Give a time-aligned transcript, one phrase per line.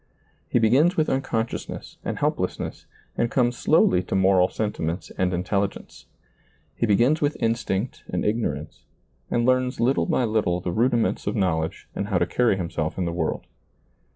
[0.49, 5.15] He begins with unconsciousness and help lessness and comes slowly to moral sentiments ^lailizccbvGoOgle 4
[5.15, 6.05] SEEING DARKLY and intelligence.
[6.73, 8.85] He begins with instinct and ignorance,
[9.29, 13.05] and learns little by little the rudiments of knowledge and how to carry himself in
[13.05, 13.45] the world.